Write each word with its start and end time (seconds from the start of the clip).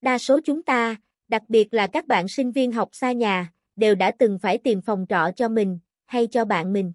Đa 0.00 0.18
số 0.18 0.40
chúng 0.44 0.62
ta, 0.62 0.96
đặc 1.28 1.42
biệt 1.48 1.74
là 1.74 1.86
các 1.86 2.06
bạn 2.06 2.28
sinh 2.28 2.52
viên 2.52 2.72
học 2.72 2.88
xa 2.92 3.12
nhà, 3.12 3.52
đều 3.76 3.94
đã 3.94 4.10
từng 4.18 4.38
phải 4.38 4.58
tìm 4.58 4.80
phòng 4.80 5.06
trọ 5.08 5.30
cho 5.36 5.48
mình, 5.48 5.78
hay 6.04 6.26
cho 6.26 6.44
bạn 6.44 6.72
mình. 6.72 6.92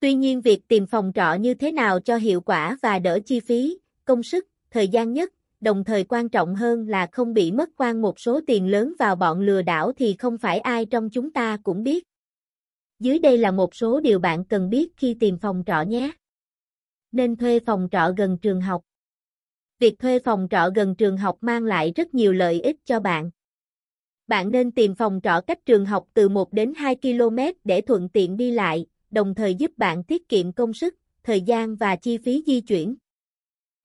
Tuy 0.00 0.14
nhiên 0.14 0.40
việc 0.40 0.68
tìm 0.68 0.86
phòng 0.86 1.12
trọ 1.14 1.34
như 1.34 1.54
thế 1.54 1.72
nào 1.72 2.00
cho 2.00 2.16
hiệu 2.16 2.40
quả 2.40 2.76
và 2.82 2.98
đỡ 2.98 3.18
chi 3.26 3.40
phí, 3.40 3.78
công 4.04 4.22
sức, 4.22 4.48
thời 4.70 4.88
gian 4.88 5.12
nhất, 5.12 5.32
đồng 5.60 5.84
thời 5.84 6.04
quan 6.04 6.28
trọng 6.28 6.54
hơn 6.54 6.88
là 6.88 7.06
không 7.12 7.34
bị 7.34 7.52
mất 7.52 7.68
quan 7.76 8.02
một 8.02 8.20
số 8.20 8.40
tiền 8.46 8.66
lớn 8.66 8.94
vào 8.98 9.16
bọn 9.16 9.40
lừa 9.40 9.62
đảo 9.62 9.92
thì 9.92 10.16
không 10.18 10.38
phải 10.38 10.58
ai 10.58 10.86
trong 10.86 11.10
chúng 11.10 11.32
ta 11.32 11.58
cũng 11.62 11.82
biết. 11.82 12.04
Dưới 13.00 13.18
đây 13.18 13.38
là 13.38 13.50
một 13.50 13.74
số 13.74 14.00
điều 14.00 14.18
bạn 14.18 14.44
cần 14.44 14.70
biết 14.70 14.96
khi 14.96 15.16
tìm 15.20 15.38
phòng 15.38 15.62
trọ 15.66 15.82
nhé. 15.82 16.10
Nên 17.12 17.36
thuê 17.36 17.60
phòng 17.60 17.88
trọ 17.90 18.12
gần 18.16 18.38
trường 18.38 18.60
học. 18.60 18.82
Việc 19.78 19.98
thuê 19.98 20.18
phòng 20.18 20.46
trọ 20.50 20.70
gần 20.74 20.94
trường 20.94 21.16
học 21.16 21.38
mang 21.40 21.64
lại 21.64 21.92
rất 21.96 22.14
nhiều 22.14 22.32
lợi 22.32 22.60
ích 22.60 22.76
cho 22.84 23.00
bạn. 23.00 23.30
Bạn 24.26 24.50
nên 24.50 24.72
tìm 24.72 24.94
phòng 24.94 25.20
trọ 25.22 25.40
cách 25.46 25.66
trường 25.66 25.86
học 25.86 26.06
từ 26.14 26.28
1 26.28 26.52
đến 26.52 26.72
2 26.76 26.96
km 27.02 27.38
để 27.64 27.80
thuận 27.80 28.08
tiện 28.08 28.36
đi 28.36 28.50
lại, 28.50 28.86
đồng 29.10 29.34
thời 29.34 29.54
giúp 29.54 29.70
bạn 29.76 30.04
tiết 30.04 30.28
kiệm 30.28 30.52
công 30.52 30.72
sức, 30.72 30.94
thời 31.22 31.40
gian 31.40 31.76
và 31.76 31.96
chi 31.96 32.18
phí 32.18 32.42
di 32.46 32.60
chuyển. 32.60 32.96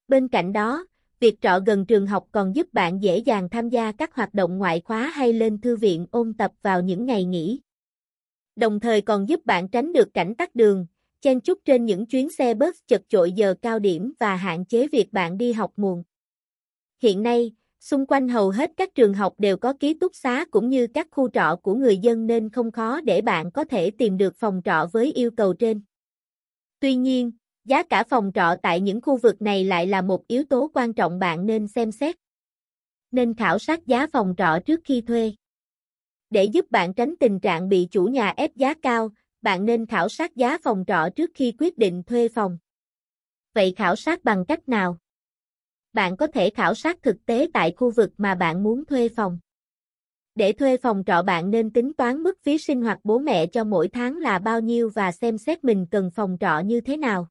Bên 0.08 0.27
cạnh 0.27 0.53
đó, 0.53 0.86
việc 1.20 1.41
trọ 1.41 1.59
gần 1.66 1.86
trường 1.86 2.08
học 2.08 2.28
còn 2.31 2.55
giúp 2.55 2.73
bạn 2.73 3.03
dễ 3.03 3.17
dàng 3.17 3.50
tham 3.50 3.70
gia 3.70 3.91
các 3.91 4.16
hoạt 4.16 4.34
động 4.34 4.58
ngoại 4.58 4.81
khóa 4.86 5.08
hay 5.08 5.34
lên 5.34 5.62
thư 5.62 5.75
viện 5.75 6.08
ôn 6.12 6.34
tập 6.34 6.52
vào 6.62 6.81
những 6.81 7.05
ngày 7.05 7.25
nghỉ. 7.25 7.62
Đồng 8.55 8.80
thời 8.80 9.02
còn 9.02 9.30
giúp 9.30 9.45
bạn 9.45 9.67
tránh 9.67 9.94
được 9.94 10.14
cảnh 10.14 10.36
tắc 10.36 10.55
đường, 10.55 10.86
chen 11.23 11.40
chúc 11.40 11.59
trên 11.66 11.86
những 11.86 12.05
chuyến 12.05 12.30
xe 12.30 12.54
bus 12.54 12.76
chật 12.88 13.02
chội 13.09 13.31
giờ 13.31 13.55
cao 13.62 13.80
điểm 13.80 14.14
và 14.20 14.36
hạn 14.36 14.66
chế 14.66 14.88
việc 14.88 15.14
bạn 15.14 15.38
đi 15.38 15.54
học 15.54 15.72
muộn. 15.76 16.04
Hiện 17.02 17.23
nay, 17.23 17.52
xung 17.80 18.05
quanh 18.05 18.30
hầu 18.30 18.50
hết 18.50 18.72
các 18.77 18.95
trường 18.95 19.14
học 19.14 19.34
đều 19.38 19.58
có 19.58 19.73
ký 19.80 19.94
túc 19.94 20.16
xá 20.16 20.45
cũng 20.52 20.70
như 20.70 20.88
các 20.88 21.08
khu 21.12 21.30
trọ 21.30 21.55
của 21.55 21.76
người 21.76 21.98
dân 21.98 22.28
nên 22.28 22.50
không 22.50 22.72
khó 22.72 23.02
để 23.02 23.22
bạn 23.22 23.52
có 23.52 23.64
thể 23.64 23.92
tìm 23.92 24.17
được 24.17 24.36
phòng 24.36 24.62
trọ 24.66 24.88
với 24.92 25.12
yêu 25.14 25.31
cầu 25.38 25.53
trên. 25.53 25.81
Tuy 26.80 26.95
nhiên, 26.95 27.31
giá 27.66 27.84
cả 27.84 28.03
phòng 28.03 28.31
trọ 28.34 28.56
tại 28.64 28.81
những 28.81 29.02
khu 29.02 29.17
vực 29.17 29.42
này 29.42 29.64
lại 29.66 29.88
là 29.88 30.02
một 30.02 30.28
yếu 30.28 30.44
tố 30.44 30.72
quan 30.73 30.94
trọng 30.94 31.19
bạn 31.19 31.45
nên 31.45 31.67
xem 31.67 31.92
xét. 31.92 32.16
Nên 33.12 33.34
khảo 33.36 33.59
sát 33.59 33.88
giá 33.88 34.08
phòng 34.08 34.34
trọ 34.38 34.59
trước 34.66 34.81
khi 34.84 35.02
thuê. 35.02 35.34
Để 36.30 36.44
giúp 36.44 36.72
bạn 36.72 36.94
tránh 36.94 37.16
tình 37.19 37.40
trạng 37.40 37.69
bị 37.69 37.88
chủ 37.92 38.06
nhà 38.06 38.30
ép 38.30 38.56
giá 38.56 38.73
cao, 38.73 39.09
bạn 39.44 39.66
nên 39.66 39.86
khảo 39.86 40.09
sát 40.09 40.36
giá 40.36 40.58
phòng 40.63 40.83
trọ 40.88 41.09
trước 41.16 41.31
khi 41.33 41.53
quyết 41.59 41.77
định 41.77 42.03
thuê 42.03 42.30
phòng. 42.30 42.58
Vậy 43.53 43.73
khảo 43.77 43.95
sát 43.95 44.23
bằng 44.23 44.45
cách 44.45 44.69
nào? 44.69 44.97
Bạn 45.94 46.17
có 46.17 46.27
thể 46.27 46.50
khảo 46.50 46.75
sát 46.75 47.02
thực 47.02 47.25
tế 47.25 47.47
tại 47.53 47.73
khu 47.77 47.91
vực 47.91 48.11
mà 48.17 48.35
bạn 48.35 48.63
muốn 48.63 48.85
thuê 48.85 49.09
phòng. 49.09 49.39
Để 50.35 50.53
thuê 50.53 50.77
phòng 50.77 51.03
trọ 51.05 51.22
bạn 51.22 51.52
nên 51.52 51.73
tính 51.73 51.94
toán 51.94 52.23
mức 52.23 52.39
phí 52.44 52.58
sinh 52.58 52.81
hoạt 52.81 53.00
bố 53.03 53.19
mẹ 53.19 53.47
cho 53.47 53.63
mỗi 53.63 53.88
tháng 53.88 54.17
là 54.17 54.39
bao 54.39 54.61
nhiêu 54.61 54.89
và 54.89 55.11
xem 55.11 55.38
xét 55.38 55.63
mình 55.63 55.85
cần 55.91 56.11
phòng 56.11 56.38
trọ 56.39 56.59
như 56.59 56.81
thế 56.81 56.97
nào. 56.97 57.28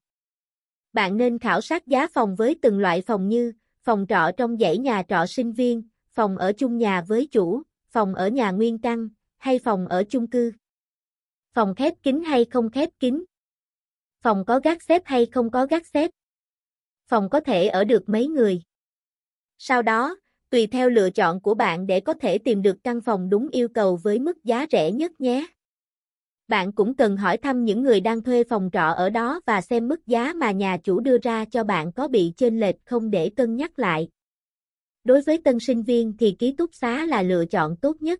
Bạn 0.93 1.17
nên 1.17 1.39
khảo 1.39 1.61
sát 1.61 1.87
giá 1.87 2.07
phòng 2.13 2.35
với 2.35 2.55
từng 2.61 2.79
loại 2.79 3.01
phòng 3.01 3.29
như 3.29 3.53
phòng 3.81 4.05
trọ 4.09 4.31
trong 4.37 4.57
dãy 4.57 4.77
nhà 4.77 5.03
trọ 5.09 5.25
sinh 5.25 5.51
viên, 5.51 5.83
phòng 6.11 6.37
ở 6.37 6.53
chung 6.53 6.77
nhà 6.77 7.01
với 7.01 7.27
chủ, 7.31 7.61
phòng 7.89 8.15
ở 8.15 8.27
nhà 8.27 8.51
nguyên 8.51 8.79
căn, 8.79 9.09
hay 9.37 9.59
phòng 9.59 9.87
ở 9.87 10.03
chung 10.09 10.27
cư. 10.27 10.51
Phòng 11.53 11.75
khép 11.75 11.93
kín 12.03 12.23
hay 12.23 12.45
không 12.45 12.69
khép 12.69 12.89
kín? 12.99 13.23
Phòng 14.21 14.45
có 14.45 14.59
gác 14.63 14.83
xếp 14.83 15.01
hay 15.05 15.25
không 15.25 15.51
có 15.51 15.65
gác 15.65 15.87
xếp? 15.87 16.11
Phòng 17.07 17.29
có 17.29 17.39
thể 17.39 17.67
ở 17.67 17.83
được 17.83 18.09
mấy 18.09 18.27
người? 18.27 18.61
Sau 19.57 19.81
đó, 19.81 20.17
tùy 20.49 20.67
theo 20.67 20.89
lựa 20.89 21.09
chọn 21.09 21.41
của 21.41 21.53
bạn 21.53 21.87
để 21.87 21.99
có 21.99 22.13
thể 22.13 22.37
tìm 22.37 22.61
được 22.61 22.77
căn 22.83 23.01
phòng 23.01 23.29
đúng 23.29 23.49
yêu 23.51 23.67
cầu 23.67 23.99
với 24.03 24.19
mức 24.19 24.43
giá 24.43 24.65
rẻ 24.71 24.91
nhất 24.91 25.21
nhé. 25.21 25.47
Bạn 26.47 26.71
cũng 26.71 26.95
cần 26.95 27.17
hỏi 27.17 27.37
thăm 27.37 27.65
những 27.65 27.83
người 27.83 27.99
đang 27.99 28.21
thuê 28.21 28.43
phòng 28.43 28.69
trọ 28.73 28.87
ở 28.87 29.09
đó 29.09 29.41
và 29.45 29.61
xem 29.61 29.87
mức 29.87 30.07
giá 30.07 30.33
mà 30.33 30.51
nhà 30.51 30.77
chủ 30.77 30.99
đưa 30.99 31.17
ra 31.17 31.45
cho 31.45 31.63
bạn 31.63 31.91
có 31.91 32.07
bị 32.07 32.33
chênh 32.37 32.59
lệch 32.59 32.75
không 32.85 33.11
để 33.11 33.29
cân 33.29 33.55
nhắc 33.55 33.79
lại. 33.79 34.09
Đối 35.03 35.21
với 35.21 35.41
tân 35.43 35.59
sinh 35.59 35.83
viên 35.83 36.17
thì 36.17 36.35
ký 36.39 36.55
túc 36.57 36.69
xá 36.73 37.05
là 37.05 37.21
lựa 37.21 37.45
chọn 37.45 37.75
tốt 37.77 38.01
nhất. 38.01 38.19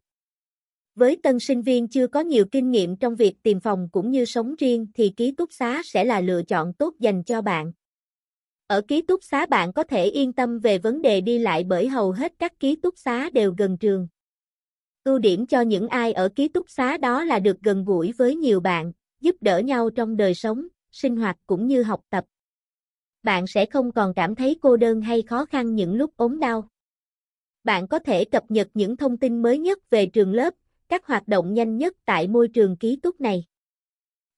Với 0.96 1.18
tân 1.24 1.40
sinh 1.40 1.62
viên 1.62 1.88
chưa 1.88 2.08
có 2.08 2.20
nhiều 2.20 2.46
kinh 2.52 2.72
nghiệm 2.72 2.96
trong 2.96 3.16
việc 3.16 3.44
tìm 3.44 3.59
phòng 3.59 3.90
cũng 3.92 4.12
như 4.12 4.26
sống 4.26 4.56
riêng 4.56 4.88
thì 4.96 5.09
ký 5.09 5.31
túc 5.31 5.54
xá 5.54 5.81
sẽ 5.86 6.04
là 6.04 6.22
lựa 6.22 6.44
chọn 6.44 6.74
tốt 6.74 6.94
dành 7.00 7.24
cho 7.24 7.42
bạn. 7.42 7.72
Ở 8.68 8.81
ký 8.88 9.02
túc 9.02 9.24
xá 9.24 9.46
bạn 9.46 9.74
có 9.74 9.84
thể 9.84 10.06
yên 10.06 10.34
tâm 10.34 10.59
về 10.59 10.78
vấn 10.78 11.02
đề 11.02 11.22
đi 11.22 11.40
lại 11.40 11.64
bởi 11.64 11.88
hầu 11.88 12.12
hết 12.12 12.34
các 12.40 12.59
ký 12.59 12.76
túc 12.76 12.98
xá 12.98 13.30
đều 13.30 13.54
gần 13.58 13.78
trường. 13.78 14.08
Ưu 15.04 15.20
điểm 15.20 15.48
cho 15.48 15.62
những 15.62 15.88
ai 15.88 16.14
ở 16.14 16.30
ký 16.36 16.48
túc 16.48 16.70
xá 16.70 16.98
đó 16.98 17.24
là 17.24 17.40
được 17.40 17.62
gần 17.62 17.86
gũi 17.86 18.12
với 18.18 18.36
nhiều 18.36 18.60
bạn, 18.60 18.92
giúp 19.22 19.36
đỡ 19.42 19.60
nhau 19.60 19.90
trong 19.90 20.18
đời 20.18 20.34
sống, 20.34 20.68
sinh 20.92 21.18
hoạt 21.18 21.38
cũng 21.48 21.68
như 21.68 21.84
học 21.84 22.02
tập. 22.10 22.25
Bạn 23.24 23.48
sẽ 23.48 23.66
không 23.66 23.92
còn 23.92 24.14
cảm 24.14 24.36
thấy 24.36 24.58
cô 24.62 24.78
đơn 24.78 25.02
hay 25.02 25.22
khó 25.22 25.46
khăn 25.46 25.75
những 25.75 25.96
lúc 25.96 26.18
ốm 26.18 26.40
đau. 26.40 26.68
Bạn 27.64 27.88
có 27.88 28.00
thể 28.00 28.25
cập 28.25 28.44
nhật 28.50 28.68
những 28.74 28.98
thông 28.98 29.18
tin 29.18 29.42
mới 29.42 29.58
nhất 29.58 29.90
về 29.90 30.06
trường 30.06 30.34
lớp, 30.34 30.54
các 30.94 31.06
hoạt 31.06 31.28
động 31.28 31.54
nhanh 31.54 31.78
nhất 31.78 31.94
tại 32.06 32.28
môi 32.28 32.48
trường 32.48 32.78
ký 32.78 33.00
túc 33.04 33.22
này. 33.22 33.44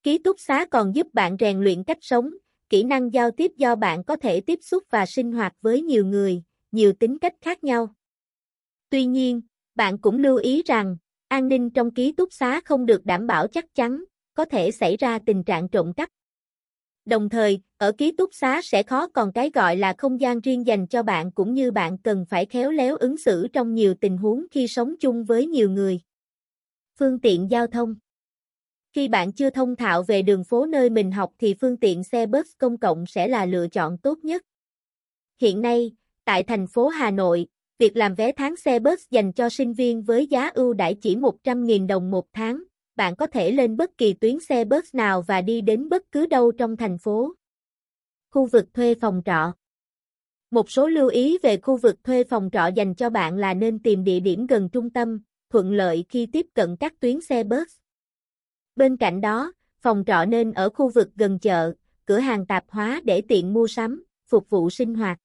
Ký 0.04 0.18
túc 0.18 0.40
xá 0.40 0.66
còn 0.72 0.96
giúp 0.96 1.08
bạn 1.14 1.38
rèn 1.40 1.60
luyện 1.60 1.84
cách 1.84 1.98
sống, 2.02 2.30
kỹ 2.70 2.84
năng 2.84 3.14
giao 3.14 3.32
tiếp 3.32 3.52
do 3.58 3.76
bạn 3.76 4.04
có 4.04 4.16
thể 4.16 4.42
tiếp 4.42 4.60
xúc 4.62 4.84
và 4.90 5.06
sinh 5.06 5.32
hoạt 5.32 5.54
với 5.62 5.82
nhiều 5.82 6.06
người, 6.06 6.44
nhiều 6.72 6.94
tính 6.94 7.20
cách 7.20 7.34
khác 7.42 7.64
nhau. 7.64 7.96
Tuy 8.90 9.06
nhiên, 9.06 9.42
bạn 9.76 9.98
cũng 9.98 10.20
lưu 10.20 10.38
ý 10.38 10.64
rằng, 10.66 10.98
an 11.28 11.48
ninh 11.48 11.70
trong 11.70 11.94
ký 11.94 12.12
túc 12.12 12.34
xá 12.34 12.62
không 12.66 12.86
được 12.86 13.06
đảm 13.06 13.28
bảo 13.28 13.48
chắc 13.48 13.66
chắn, 13.76 14.04
có 14.34 14.46
thể 14.46 14.72
xảy 14.72 14.98
ra 14.98 15.20
tình 15.26 15.44
trạng 15.44 15.70
trộm 15.70 15.94
cắp. 15.94 16.10
Đồng 17.06 17.30
thời, 17.30 17.62
ở 17.78 17.92
ký 17.92 18.12
túc 18.12 18.30
xá 18.34 18.62
sẽ 18.64 18.84
khó 18.84 19.08
còn 19.08 19.32
cái 19.34 19.52
gọi 19.54 19.76
là 19.76 19.94
không 19.98 20.22
gian 20.22 20.42
riêng 20.42 20.68
dành 20.68 20.88
cho 20.88 21.04
bạn 21.04 21.32
cũng 21.32 21.54
như 21.54 21.72
bạn 21.72 21.98
cần 21.98 22.26
phải 22.30 22.46
khéo 22.46 22.72
léo 22.72 22.96
ứng 22.96 23.18
xử 23.18 23.48
trong 23.54 23.74
nhiều 23.74 23.94
tình 24.02 24.18
huống 24.18 24.46
khi 24.52 24.68
sống 24.68 24.96
chung 25.00 25.24
với 25.24 25.48
nhiều 25.48 25.70
người. 25.70 26.00
Phương 27.00 27.20
tiện 27.20 27.52
giao 27.52 27.68
thông 27.68 27.96
Khi 28.94 29.08
bạn 29.08 29.32
chưa 29.32 29.50
thông 29.50 29.76
thạo 29.76 30.04
về 30.04 30.22
đường 30.22 30.44
phố 30.44 30.66
nơi 30.66 30.90
mình 30.90 31.12
học 31.12 31.32
thì 31.40 31.54
phương 31.62 31.78
tiện 31.78 32.04
xe 32.04 32.26
bus 32.26 32.48
công 32.58 32.78
cộng 32.78 33.06
sẽ 33.06 33.28
là 33.28 33.46
lựa 33.46 33.68
chọn 33.68 33.98
tốt 33.98 34.20
nhất. 34.24 34.42
Hiện 35.42 35.62
nay, 35.62 35.92
tại 36.26 36.44
thành 36.44 36.68
phố 36.68 36.88
Hà 36.88 37.12
Nội, 37.12 37.48
việc 37.80 37.98
làm 37.98 38.16
vé 38.16 38.32
tháng 38.32 38.56
xe 38.56 38.80
bus 38.80 39.00
dành 39.10 39.34
cho 39.34 39.50
sinh 39.50 39.74
viên 39.74 40.02
với 40.02 40.28
giá 40.28 40.52
ưu 40.54 40.74
đãi 40.74 40.96
chỉ 41.02 41.16
100.000 41.16 41.88
đồng 41.88 42.12
một 42.12 42.26
tháng, 42.34 42.64
bạn 42.96 43.16
có 43.16 43.28
thể 43.28 43.52
lên 43.52 43.78
bất 43.78 43.98
kỳ 43.98 44.14
tuyến 44.14 44.40
xe 44.40 44.66
bus 44.66 44.96
nào 44.96 45.22
và 45.22 45.42
đi 45.42 45.62
đến 45.62 45.90
bất 45.90 46.12
cứ 46.12 46.26
đâu 46.26 46.52
trong 46.52 46.78
thành 46.78 46.98
phố. 46.98 47.34
Khu 48.32 48.46
vực 48.46 48.74
thuê 48.74 48.96
phòng 49.02 49.22
trọ 49.26 49.54
Một 50.52 50.72
số 50.72 50.88
lưu 50.88 51.08
ý 51.08 51.38
về 51.44 51.58
khu 51.58 51.78
vực 51.78 52.04
thuê 52.04 52.24
phòng 52.24 52.50
trọ 52.52 52.68
dành 52.76 52.96
cho 52.96 53.10
bạn 53.10 53.38
là 53.38 53.54
nên 53.54 53.80
tìm 53.80 54.04
địa 54.04 54.20
điểm 54.20 54.48
gần 54.48 54.70
trung 54.70 54.90
tâm, 54.90 55.20
thuận 55.56 55.74
lợi 55.74 56.06
khi 56.10 56.26
tiếp 56.26 56.48
cận 56.54 56.76
các 56.80 57.00
tuyến 57.00 57.22
xe 57.22 57.44
bus. 57.44 57.78
Bên 58.76 58.98
cạnh 58.98 59.22
đó, 59.22 59.54
phòng 59.80 60.04
trọ 60.08 60.26
nên 60.26 60.52
ở 60.52 60.70
khu 60.70 60.90
vực 60.90 61.10
gần 61.16 61.40
chợ, 61.40 61.74
cửa 62.06 62.20
hàng 62.20 62.46
tạp 62.46 62.64
hóa 62.68 63.02
để 63.04 63.22
tiện 63.22 63.54
mua 63.54 63.68
sắm, 63.68 64.04
phục 64.28 64.50
vụ 64.50 64.70
sinh 64.70 64.96
hoạt. 64.96 65.20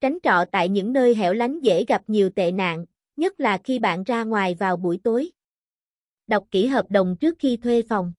Tránh 0.00 0.18
trọ 0.22 0.44
tại 0.52 0.68
những 0.68 0.92
nơi 0.92 1.14
hẻo 1.14 1.32
lánh 1.32 1.60
dễ 1.60 1.84
gặp 1.84 2.02
nhiều 2.06 2.30
tệ 2.30 2.52
nạn, 2.52 2.84
nhất 3.16 3.40
là 3.40 3.58
khi 3.64 3.78
bạn 3.78 4.04
ra 4.04 4.24
ngoài 4.24 4.54
vào 4.54 4.76
buổi 4.76 5.00
tối. 5.04 5.30
Đọc 6.26 6.44
kỹ 6.50 6.66
hợp 6.66 6.90
đồng 6.90 7.16
trước 7.20 7.36
khi 7.38 7.56
thuê 7.56 7.82
phòng. 7.88 8.12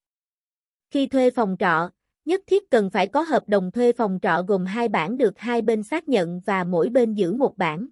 Khi 0.90 1.08
thuê 1.08 1.30
phòng 1.30 1.56
trọ, 1.60 1.90
nhất 2.26 2.42
thiết 2.48 2.70
cần 2.70 2.90
phải 2.90 3.08
có 3.08 3.22
hợp 3.22 3.44
đồng 3.50 3.72
thuê 3.72 3.94
phòng 3.94 4.20
trọ 4.22 4.44
gồm 4.48 4.66
hai 4.66 4.88
bản 4.88 5.18
được 5.18 5.40
hai 5.40 5.62
bên 5.62 5.84
xác 5.84 6.10
nhận 6.10 6.42
và 6.46 6.64
mỗi 6.64 6.90
bên 6.90 7.14
giữ 7.14 7.34
một 7.34 7.58
bản. 7.58 7.88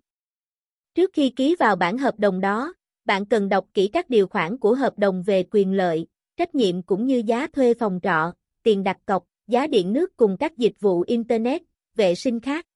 Trước 0.96 1.10
khi 1.14 1.30
ký 1.30 1.56
vào 1.60 1.76
bản 1.76 1.98
hợp 1.98 2.20
đồng 2.20 2.42
đó, 2.42 2.74
bạn 3.06 3.26
cần 3.26 3.50
đọc 3.50 3.68
kỹ 3.74 3.88
các 3.94 4.10
điều 4.10 4.28
khoản 4.28 4.58
của 4.58 4.76
hợp 4.76 5.00
đồng 5.00 5.24
về 5.24 5.44
quyền 5.52 5.74
lợi, 5.74 6.08
trách 6.38 6.56
nhiệm 6.56 6.82
cũng 6.82 7.06
như 7.06 7.24
giá 7.26 7.48
thuê 7.48 7.74
phòng 7.74 8.00
trọ, 8.04 8.34
tiền 8.64 8.84
đặt 8.84 8.98
cọc, 9.06 9.26
giá 9.48 9.68
điện 9.68 9.94
nước 9.94 10.18
cùng 10.18 10.38
các 10.40 10.58
dịch 10.58 10.80
vụ 10.80 11.02
Internet, 11.08 11.62
vệ 11.96 12.16
sinh 12.16 12.40
khác. 12.40 12.68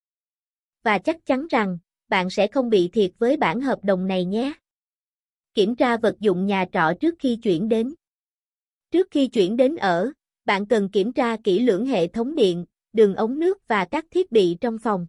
Và 0.84 0.98
chắc 0.98 1.26
chắn 1.26 1.48
rằng, 1.50 1.78
bạn 2.08 2.30
sẽ 2.30 2.48
không 2.48 2.70
bị 2.70 2.88
thiệt 2.88 3.12
với 3.18 3.38
bản 3.38 3.62
hợp 3.62 3.84
đồng 3.84 4.08
này 4.08 4.26
nhé. 4.26 4.54
Kiểm 5.54 5.76
tra 5.76 5.98
vật 5.98 6.16
dụng 6.20 6.46
nhà 6.46 6.66
trọ 6.72 6.94
trước 7.00 7.16
khi 7.20 7.36
chuyển 7.36 7.70
đến. 7.70 7.94
Trước 8.92 9.08
khi 9.12 9.28
chuyển 9.28 9.58
đến 9.58 9.76
ở, 9.76 10.12
bạn 10.46 10.66
cần 10.66 10.90
kiểm 10.90 11.14
tra 11.14 11.38
kỹ 11.44 11.60
lưỡng 11.60 11.86
hệ 11.86 12.08
thống 12.08 12.36
điện, 12.36 12.66
đường 12.94 13.16
ống 13.16 13.40
nước 13.40 13.68
và 13.68 13.86
các 13.86 14.06
thiết 14.12 14.32
bị 14.32 14.58
trong 14.62 14.78
phòng. 14.78 15.08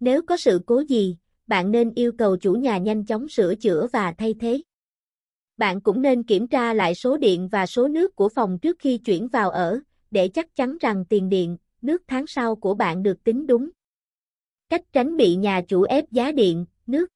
Nếu 0.00 0.22
có 0.22 0.36
sự 0.36 0.60
cố 0.66 0.84
gì, 0.84 1.16
bạn 1.52 1.70
nên 1.70 1.92
yêu 1.94 2.12
cầu 2.12 2.36
chủ 2.36 2.52
nhà 2.52 2.78
nhanh 2.78 3.04
chóng 3.04 3.28
sửa 3.28 3.54
chữa 3.54 3.86
và 3.92 4.12
thay 4.12 4.34
thế. 4.40 4.62
Bạn 5.56 5.80
cũng 5.80 6.02
nên 6.02 6.22
kiểm 6.22 6.48
tra 6.48 6.74
lại 6.74 6.94
số 6.94 7.16
điện 7.16 7.48
và 7.48 7.66
số 7.66 7.88
nước 7.88 8.16
của 8.16 8.28
phòng 8.28 8.58
trước 8.58 8.76
khi 8.78 8.98
chuyển 8.98 9.28
vào 9.28 9.50
ở, 9.50 9.80
để 10.10 10.28
chắc 10.28 10.56
chắn 10.56 10.78
rằng 10.80 11.04
tiền 11.04 11.28
điện, 11.28 11.56
nước 11.82 12.02
tháng 12.06 12.26
sau 12.26 12.56
của 12.56 12.74
bạn 12.74 13.02
được 13.02 13.24
tính 13.24 13.46
đúng. 13.46 13.70
Cách 14.68 14.82
tránh 14.92 15.16
bị 15.16 15.36
nhà 15.36 15.62
chủ 15.68 15.82
ép 15.82 16.10
giá 16.10 16.32
điện, 16.32 16.66
nước 16.86 17.10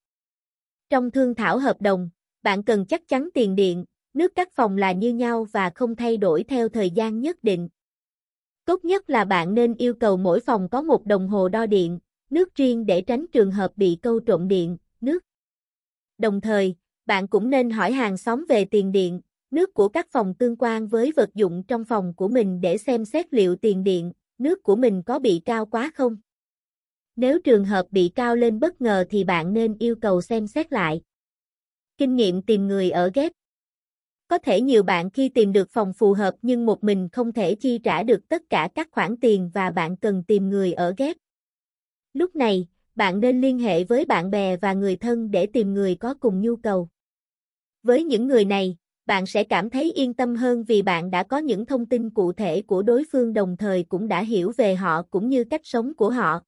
Trong 0.91 1.11
thương 1.11 1.35
thảo 1.35 1.59
hợp 1.59 1.81
đồng, 1.81 2.11
bạn 2.43 2.63
cần 2.63 2.87
chắc 2.87 3.09
chắn 3.09 3.29
tiền 3.35 3.57
điện, 3.57 3.85
nước 4.15 4.33
các 4.35 4.53
phòng 4.53 4.77
là 4.77 4.93
như 4.93 5.13
nhau 5.13 5.47
và 5.53 5.71
không 5.75 5.97
thay 5.97 6.17
đổi 6.17 6.45
theo 6.45 6.69
thời 6.69 6.91
gian 6.91 7.21
nhất 7.21 7.37
định. 7.43 7.69
Tốt 8.65 8.85
nhất 8.85 9.11
là 9.11 9.25
bạn 9.25 9.55
nên 9.55 9.75
yêu 9.75 9.95
cầu 9.95 10.17
mỗi 10.17 10.41
phòng 10.41 10.69
có 10.69 10.83
một 10.83 11.07
đồng 11.07 11.29
hồ 11.29 11.49
đo 11.49 11.67
điện, 11.67 11.99
nước 12.31 12.55
riêng 12.55 12.87
để 12.87 13.01
tránh 13.01 13.27
trường 13.33 13.51
hợp 13.51 13.73
bị 13.77 13.99
câu 14.03 14.21
trộm 14.21 14.49
điện, 14.49 14.77
nước. 15.01 15.25
Đồng 16.19 16.41
thời, 16.41 16.75
bạn 17.07 17.29
cũng 17.29 17.51
nên 17.51 17.71
hỏi 17.71 17.93
hàng 17.93 18.17
xóm 18.17 18.45
về 18.49 18.65
tiền 18.65 18.93
điện, 18.93 19.21
nước 19.51 19.75
của 19.75 19.89
các 19.89 20.07
phòng 20.11 20.35
tương 20.35 20.57
quan 20.57 20.89
với 20.89 21.13
vật 21.17 21.31
dụng 21.35 21.63
trong 21.69 21.85
phòng 21.85 22.15
của 22.17 22.29
mình 22.29 22.61
để 22.61 22.77
xem 22.79 23.05
xét 23.05 23.35
liệu 23.35 23.57
tiền 23.57 23.85
điện, 23.85 24.13
nước 24.39 24.63
của 24.63 24.77
mình 24.77 25.03
có 25.03 25.19
bị 25.19 25.43
cao 25.45 25.67
quá 25.67 25.91
không. 25.95 26.17
Nếu 27.17 27.41
trường 27.41 27.65
hợp 27.65 27.87
bị 27.91 28.11
cao 28.15 28.37
lên 28.37 28.61
bất 28.61 28.81
ngờ 28.81 29.05
thì 29.11 29.25
bạn 29.25 29.53
nên 29.53 29.77
yêu 29.79 29.97
cầu 29.97 30.23
xem 30.23 30.47
xét 30.47 30.73
lại. 30.73 31.01
Kinh 31.99 32.17
nghiệm 32.17 32.43
tìm 32.43 32.69
người 32.69 32.91
ở 32.91 33.11
ghép 33.15 33.33
Có 34.29 34.39
thể 34.39 34.61
nhiều 34.61 34.83
bạn 34.83 35.11
khi 35.11 35.29
tìm 35.29 35.53
được 35.53 35.71
phòng 35.71 35.93
phù 35.93 36.13
hợp 36.13 36.35
nhưng 36.43 36.67
một 36.67 36.85
mình 36.85 37.09
không 37.13 37.33
thể 37.33 37.55
chi 37.55 37.79
trả 37.79 38.03
được 38.03 38.29
tất 38.29 38.43
cả 38.51 38.69
các 38.75 38.89
khoản 38.91 39.17
tiền 39.17 39.51
và 39.55 39.71
bạn 39.71 39.97
cần 39.97 40.23
tìm 40.23 40.49
người 40.49 40.73
ở 40.73 40.95
ghép. 40.97 41.17
Lúc 42.17 42.37
này, 42.37 42.67
bạn 42.95 43.21
nên 43.21 43.41
liên 43.41 43.59
hệ 43.59 43.85
với 43.85 44.05
bạn 44.05 44.31
bè 44.31 44.57
và 44.57 44.73
người 44.73 44.97
thân 44.97 45.31
để 45.31 45.47
tìm 45.47 45.75
người 45.75 45.95
có 45.95 46.15
cùng 46.15 46.41
nhu 46.41 46.57
cầu. 46.57 46.89
Với 47.83 48.05
những 48.05 48.27
người 48.27 48.45
này, 48.45 48.77
bạn 49.07 49.27
sẽ 49.27 49.45
cảm 49.45 49.71
thấy 49.71 49.93
yên 49.93 50.15
tâm 50.15 50.37
hơn 50.37 50.65
vì 50.65 50.83
bạn 50.83 51.11
đã 51.11 51.23
có 51.23 51.39
những 51.39 51.67
thông 51.67 51.87
tin 51.87 52.11
cụ 52.11 52.33
thể 52.33 52.63
của 52.63 52.83
đối 52.83 53.05
phương 53.13 53.33
đồng 53.33 53.57
thời 53.57 53.83
cũng 53.83 54.09
đã 54.09 54.21
hiểu 54.21 54.53
về 54.57 54.75
họ 54.75 55.03
cũng 55.03 55.29
như 55.29 55.45
cách 55.45 55.61
sống 55.65 55.95
của 55.95 56.11
họ. 56.11 56.41